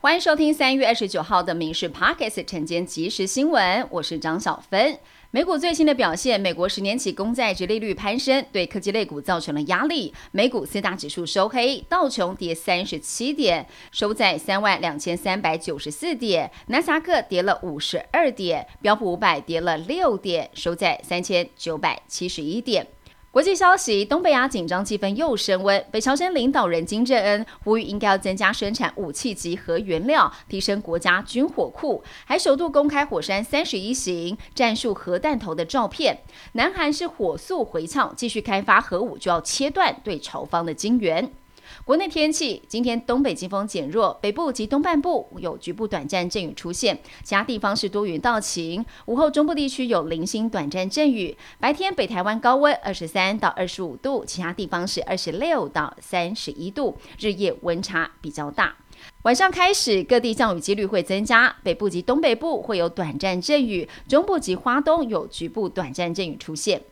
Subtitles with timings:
[0.00, 4.96] 欢迎收听三月二十九号的《民事 Pockets》晨间即时新闻，我是张小芬。
[5.32, 10.14] 美股最新的表现，美国十年期公债值利率攀升，对科技类股造成了压力。
[10.30, 22.86] 美股四大指数收黑，道琼跌三十七点，收在三万两千三百九十四点；纳斯达克跌了五十二点，标普五百跌了六点，收在三千九百七十一点。
[23.38, 25.86] 国际消息：东北亚紧张气氛又升温。
[25.92, 36.18] 北朝鲜领导人金正恩呼吁应该要增加生产武器及核原料，提升国家军火库，还首度公开火山三十一型战术核弹头的照片。
[36.54, 41.30] 南韩是火速回呛，继续开发核武就要切断对朝方的金援。
[41.84, 48.84] 国内天气，今天东北季风减弱，北部及东半部有局部短暂阵雨出现，其他地方是多云到晴。
[49.06, 58.76] 午后中部地区有零星短暂阵雨，白天北台湾高温二十三到二十五度，其他地方是二十六到三十一度，日夜温差比较大。
[59.22, 66.82] 晚上开始，各地降雨几率会增加，北部及东北部会有短暂阵雨，中部及花东有局部短暂阵雨出现。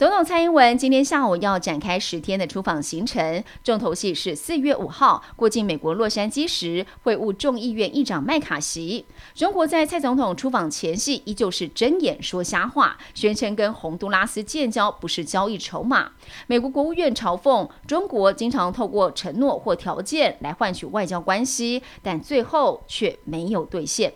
[0.00, 9.04] 总统蔡英文今天下午要展开十天的出访行程，重头戏是四月五号过境美国洛杉矶时会晤众议院议长麦卡锡。
[9.34, 16.12] 中国在蔡总统出访前夕依旧是睁眼说瞎话，宣称跟洪都拉斯建交不是交易筹码。
[16.46, 24.14] 美国国务院嘲讽中国经常透过承诺或条件来换取外交关系，但最后却没有兑现。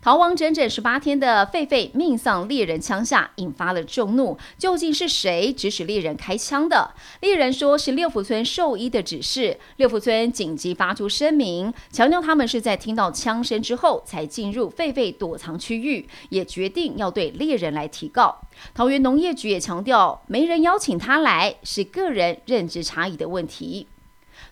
[0.00, 4.38] 逃亡整整十八天的狒狒命丧猎人枪下，引发了众怒。
[4.56, 6.94] 究竟是谁指使猎人开枪的？
[7.20, 9.58] 猎人说是六福村兽医的指示。
[9.76, 18.42] 六福村紧急发出声明，强调他们是在听到枪声之后才进入狒狒躲藏区域，也决定要对猎人来提告。
[18.74, 23.88] 桃园农业局也强调，没人邀请他来，是个人认知差异的问题。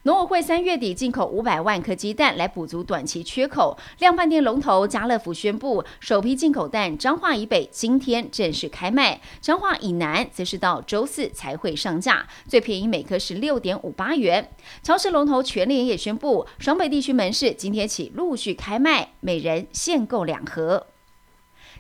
[0.06, 3.78] 农委会三月底进口五百万颗鸡蛋来补足短期缺口。
[4.00, 12.26] 量贩店龙头家乐福宣布，首批进口蛋彰化以北今天正式开卖，彰化以南则是到周四才会上架。
[12.46, 14.50] 最便宜每颗是六点五八元。
[14.82, 20.88] 超市龙头全联也宣布，双北地区门市今天起陆续开卖，每人限购两盒。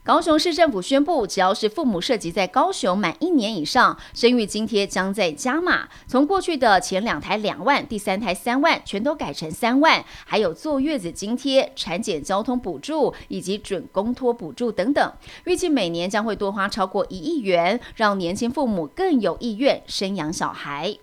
[0.04, 15.10] 高雄市政府宣布，只要是父母涉及在高雄满一年以上，生育津贴将在加码，从过去的前两台两万，第三台三万，全都改成三万，还有坐月子津贴、产检交通补助以及准公托补助等等，
[15.46, 20.98] 预计每年将会多花超过一亿元，让年轻父母更有意愿生养小孩。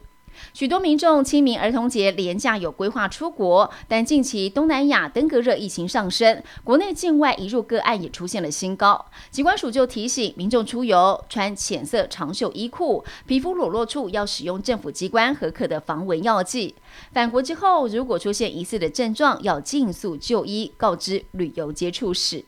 [0.53, 9.05] 许多民众清明儿童节连假有规划出国，但近期东南亚登革热疫情上升，国内境外移入个案也出现了新高。
[9.29, 16.75] 疾管署就提醒民众出游穿浅色长袖衣裤，皮肤裸露处要使用政府机关核可的防蚊药剂。
[17.13, 22.43] 返国之后，如果出现疑似的症状，要尽速就医，告知旅游接触史。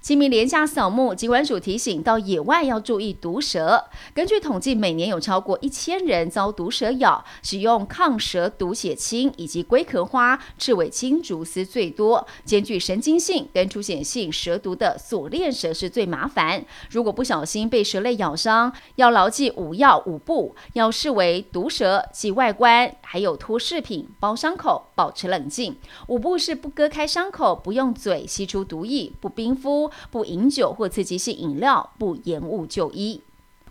[0.00, 3.84] 清明廉价扫墓，疾管署提醒到野外要注意毒蛇。
[4.14, 12.26] 根据统计，每年有超过一千人遭毒蛇咬，使用抗蛇毒血清以及龟壳花、赤尾青竹丝最多。
[12.46, 16.64] 兼具神经性跟出血性蛇毒的锁链蛇是最麻烦。
[16.88, 25.76] 如果不小心被蛇类咬伤，要牢记五要五不，要视为毒蛇及外观，还有脱饰品、包伤口、保持冷静。
[26.06, 29.89] 五不是不割开伤口，不用嘴吸出毒液，不冰敷。
[30.10, 33.22] 不饮酒或刺激性饮料，不延误就医。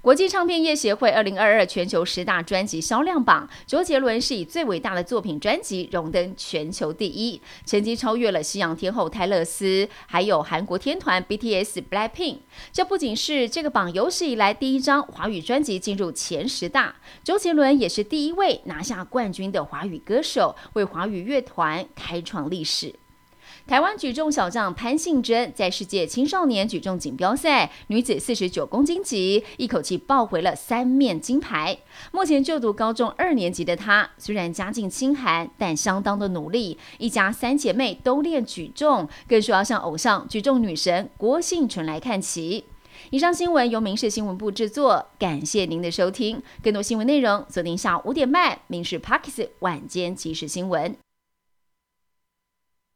[0.02, 12.38] 国际唱片业协会二零二二全球十大专辑销量榜，周杰伦是以最伟大的作品专辑荣登全球第一，成绩超越了西洋天后泰勒斯，还有韩国天团 BTS Blackpink。
[12.72, 22.96] 这不仅是这个榜有史以来第一张华语专辑进入前十大，周杰伦也是第一位拿下冠军的华语歌手，为华语乐团开创历史。
[23.67, 31.77] 台湾举重小将潘信珍在世界青少年举重锦标赛女子四十九公斤级一口气抱回了三面金牌。
[32.11, 36.77] 目前就读高中二年级的她，虽然家境清寒，但相当的努力。
[36.97, 42.65] 一家三姐妹都练举重，更说要向偶像举重女神郭幸纯来看齐。
[43.12, 46.41] 以上新闻由民事新闻部制作，感谢您的收听。
[46.62, 50.91] 更多新闻内容锁定下午五点半《民事 Parkes 晚间即时新闻》。